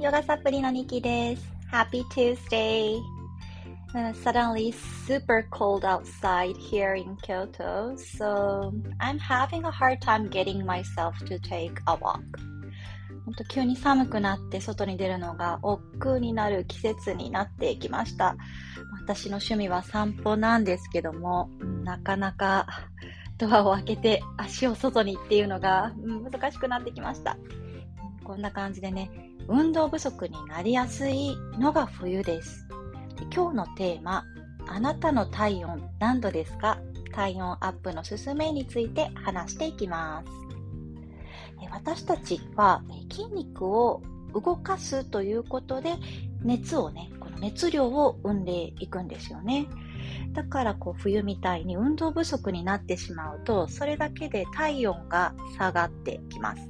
[0.00, 1.42] ヨガサプリのニキです。
[1.70, 2.96] Happy Tuesday!
[3.94, 4.72] Uh, suddenly
[5.06, 11.38] super cold outside here in Kyoto, so I'm having a hard time getting myself to
[11.40, 12.22] take a walk.
[13.26, 18.36] 本当急に寒くなって外に出るのが億劫になる季節になってきました。
[19.02, 21.50] 私の趣味は散歩なんですけども、
[21.84, 22.66] なかなか
[23.36, 25.92] ドアを開けて足を外にっていうのが
[26.32, 27.36] 難しくなってきました。
[28.30, 29.10] こんな感じでね、
[29.48, 32.64] 運動不足になりやすいのが冬です。
[33.16, 34.22] で今日のテーマ、
[34.68, 36.78] あなたの体温何度ですか？
[37.12, 40.30] 体温アップの勧めについて話していきます。
[41.72, 44.00] 私たちは筋肉を
[44.32, 45.96] 動かすということで
[46.44, 49.66] 熱をね、この熱量を生んでいくんですよね。
[50.34, 56.62] だからこう冬みたいに運動不足になってしまうと、それだけで体温が下がってきます。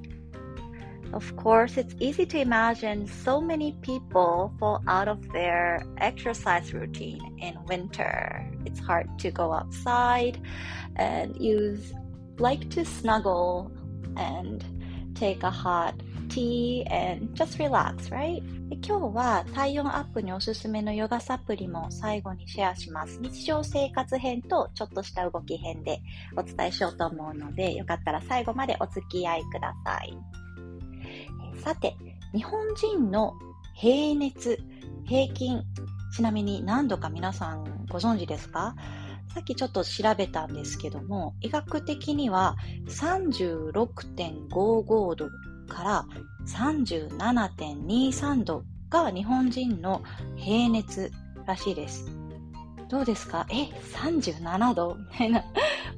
[1.12, 7.36] Of course, it's easy to imagine so many people fall out of their exercise routine
[7.40, 8.48] in winter.
[8.64, 10.40] It's hard to go outside
[10.96, 11.78] and you
[12.38, 13.72] like to snuggle
[14.16, 14.64] and
[15.14, 15.94] take a hot
[16.28, 18.42] tea and just relax, right?
[18.86, 23.18] 今日は体温アップにおすすめのヨガサプリも最後にシェアします。
[23.20, 26.00] 日常生活編とちょっとした動き編で
[26.36, 30.16] お伝えしようと思うので、よかったら最後までお付き合いください。
[31.62, 31.96] さて、
[32.34, 33.34] 日本人の
[33.74, 34.58] 平熱、
[35.06, 35.62] 平均、
[36.16, 38.74] ちなみに何度か皆さんご存知ですか？
[39.34, 42.56] さっきちょっと調べたんですけども、医学的には
[42.88, 45.28] 36.55度
[45.68, 46.04] から
[46.48, 50.02] 37.23度が日本人の
[50.36, 51.12] 平熱
[51.46, 52.06] らしいです。
[52.88, 53.46] どうですか？
[53.50, 54.96] え、37度？
[55.12, 55.44] みたいな。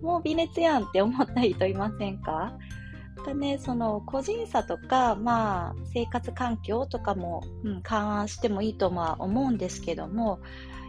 [0.02, 2.52] もう微熱やんって思った人いませんか？
[3.22, 10.40] かね、その個人差とか、まあ、生活環境とかも、うん、勘案してもいいとは思うんですけども、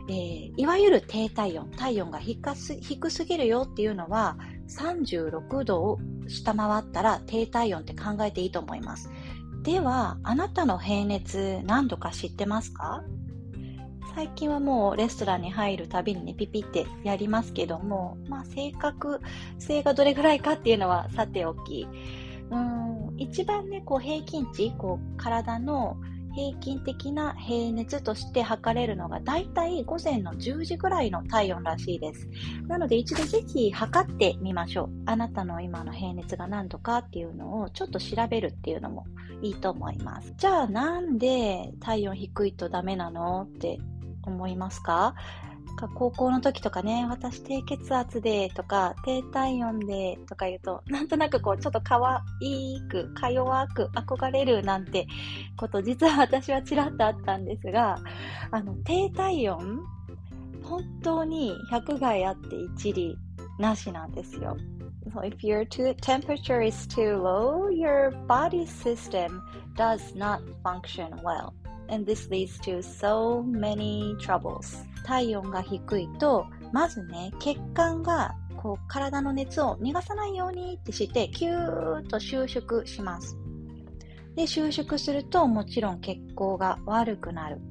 [0.09, 9.09] えー、いわゆる低体温、体温が低すぎるよっていうのは、36度を下回ったら低体温って考えていいと思います。
[9.63, 13.03] では、あなたの平熱何度か知ってますか？
[14.15, 19.21] 最近はもうレストランに入るたびにね、ピピってやりますけども、まあ正確
[19.57, 21.87] 性がどれぐらいかっていうのはさておき、
[22.51, 25.97] うん一番ね、こう平均値、こう体の
[26.35, 32.27] 平均的な平熱として測れるのがだいたい午前の10時ぐらいの体温らしいです。
[32.67, 34.89] なので一度ぜひ測ってみましょう。
[35.05, 39.05] あなたの今の平熱が何度かっていうのをちょっと調べるっていうのも
[39.43, 40.33] いいと思います。
[40.37, 43.79] じゃあなんで体温低いとダメなのって
[44.23, 45.13] 思いますか？
[45.95, 55.07] 高校の時とかね、私低血圧でとか、低体温でとか言うと、なんとなくこう、ちょっと可愛く、か弱く憧れるなんて
[55.57, 57.97] こと、実は私はちらっとあったんですが、
[58.51, 59.79] あの、低体温、
[60.63, 63.17] 本当に100害あって一理
[63.59, 64.57] なしなんですよ。
[65.13, 69.41] So if your temperature is too low, your body system
[69.75, 71.53] does not function well.
[71.93, 74.83] And this leads to so many troubles.
[75.05, 83.37] 体温が低いと、まずね、血管がこう体の熱を逃がさないようにってして、キューッと収縮します。
[84.35, 87.61] で、収縮するともちろん血行が悪くなる。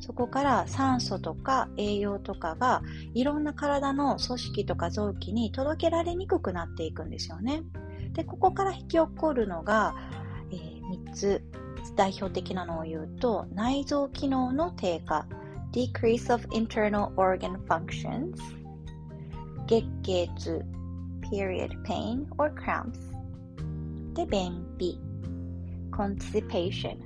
[0.00, 2.82] そこから酸素とか栄養とかが
[3.14, 7.62] いろんな体の組織とか臓器に届けられにくくなっていくんですよね。
[8.14, 9.94] で、ここから引き起こるのが、
[10.50, 11.44] えー、3つ
[11.96, 15.26] 代表的なのを言うと内臓機能の低下
[15.72, 18.36] decrease of internal organ functions
[19.66, 20.64] 月経痛
[21.30, 22.98] period pain or cramps
[24.14, 25.00] で便秘
[25.90, 26.98] constipation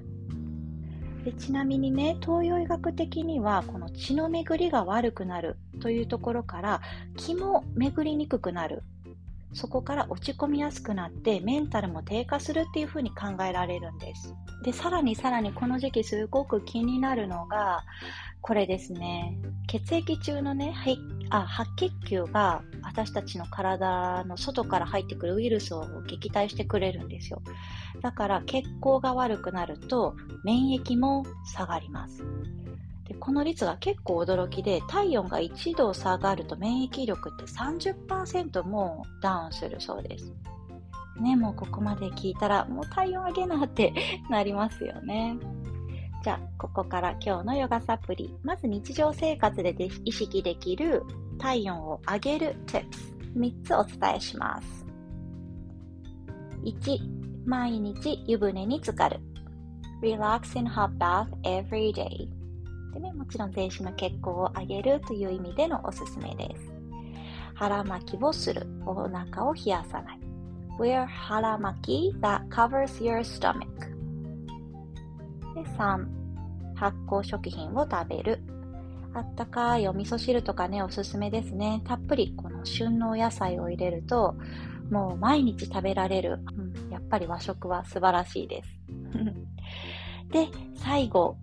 [1.25, 6.81] でちなみにね東洋医学的にはこの血の巡りが悪くなるというところから
[7.17, 8.83] 気も巡りにくくなる
[9.55, 14.35] そこから落ち込みやすくなってメンタルも低下するっていうふうに考えられるんです。
[14.65, 17.85] で、さらにさらにこの時期すごく気になるのが、
[18.41, 19.39] これですね。
[19.69, 20.99] 血液中のね、はい、
[21.31, 27.41] あ白血球が私たちの体の外から入ってくるウイルスを撃退してくれるんですよ。
[28.03, 30.15] だから血行が悪くなると
[30.45, 32.25] 免疫も下がります。
[33.07, 40.33] でこの率が結構驚きで体温が1度下がると免疫力って30%もダウンするそうです。
[41.21, 43.93] ね、もうここまで聞いたらもう体温上げなって
[44.31, 45.37] なりますよね。
[46.25, 48.35] じゃあ、ここから今日のヨガサプリ。
[48.43, 51.03] まず日常生活でで意識できる
[51.39, 53.15] 体温を上げる tips。
[53.37, 54.87] 3つお伝えします。
[56.65, 56.99] 1、
[57.45, 59.21] 毎日湯船に浸かる。
[60.01, 62.29] relax in hot bath every day.
[62.95, 66.73] でね、もちろん全身の血行を上げるという意味でのおすすめです。
[67.55, 68.67] 腹巻きをする。
[68.87, 70.21] お腹を冷やさない。
[70.79, 73.67] Wear 腹巻き that covers your stomach.
[75.55, 76.07] で3、
[76.75, 78.41] 発酵食品を食べる。
[79.13, 81.83] あったかいお味噌汁とかね、おすすめですね。
[81.85, 84.37] たっぷりこの旬のお野菜を入れると、
[84.91, 86.41] もう毎日食べられる。
[86.57, 88.69] うん、やっぱり和食は素晴らしいです。
[90.31, 91.37] で、最後、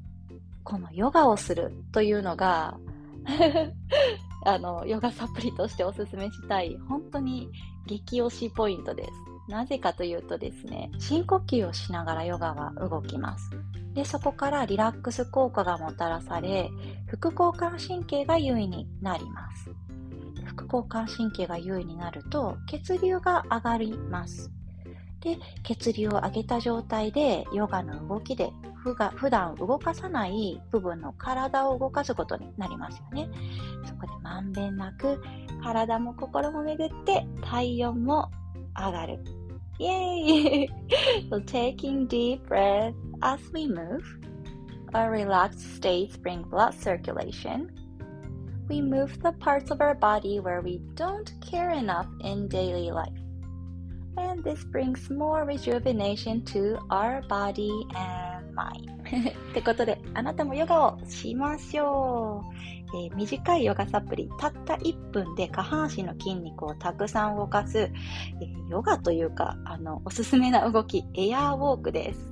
[0.64, 2.78] このヨガをするというのが
[4.46, 7.50] あの、ヨガサプリとしておすすめしたい、本当に
[7.86, 9.12] 激推しポイントです。
[9.52, 13.52] なぜかというとですね、深呼吸をしながらヨガは動きます。
[13.94, 16.70] で、そこからリラックス効果がもたらされ、
[17.08, 19.70] 副交感神経が優位になります。
[20.46, 24.52] 副交感神経が優位になると血流が上がります。
[25.22, 28.52] で、血流を上げた状態でヨガの動きで
[29.16, 33.30] 普段動かさない部分の体を動かすことになりますよね。
[33.86, 35.22] そこでまんべんなく
[35.64, 38.32] 体も心も巡って体温も
[38.76, 39.20] 上がる。
[39.78, 40.70] イェーイ
[41.30, 44.02] so taking deep breath as we move.
[44.94, 47.70] Our relaxed state brings blood circulation.
[48.68, 53.21] We move the parts of our body where we don't care enough in daily life.
[54.18, 58.92] And this brings more rejuvenation to our body and mind.
[59.52, 62.44] ってことで、あなたもヨガをしましょ
[62.94, 72.32] う、えー、短いヨガサプリ、たった1分で下半身の筋肉をたくさん動かす、えー、ヨガというか、あの、おすすめな動き、エアーウォークです。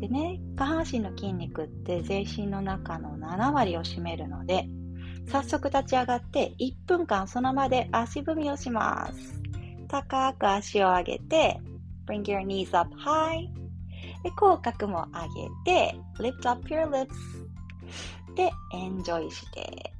[0.00, 4.68] でね、下半身の筋肉って全身の中の7割を占めるので、
[5.28, 9.41] 早速立ち上がって1分間その場で足踏みをします。
[9.92, 11.60] 高く足を上げて、
[12.06, 13.46] bring your knees up high
[14.24, 15.28] で、口角も上
[15.66, 17.08] げて、lift up your lips
[18.34, 19.92] で、エンジョイして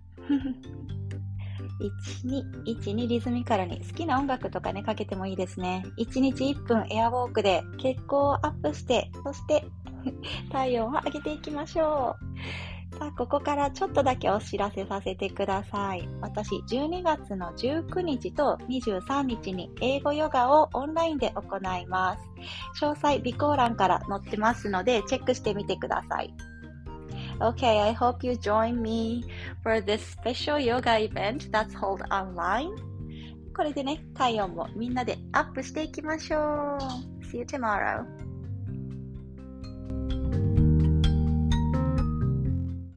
[1.79, 5.85] 1、 2、1、2リズミカルに好きな音楽とかね、かけてもいいですね。
[5.99, 9.63] 1日1分エアウォークで血行をアップして、そして
[10.51, 12.82] 体温を上げていきましょう。
[12.99, 16.09] さあ、ここからちょっとだけお知らせさせてください。
[16.21, 22.85] 私、12月の19日と23日に英語ヨガをオンラインで行います。
[22.85, 26.35] 詳細、備考欄から載ってますので、チェックしてみてください。
[27.41, 29.25] Okay, I hope you join me
[29.63, 32.71] for this special yoga event that's held online.
[33.55, 37.23] これでね、体温もみんなでアップしていきましょう。
[37.25, 38.05] See you tomorrow.